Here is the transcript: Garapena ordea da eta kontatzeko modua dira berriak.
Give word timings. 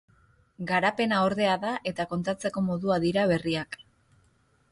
Garapena 0.69 1.19
ordea 1.25 1.51
da 1.65 1.73
eta 1.91 2.07
kontatzeko 2.15 2.65
modua 2.71 2.99
dira 3.05 3.27
berriak. 3.35 3.79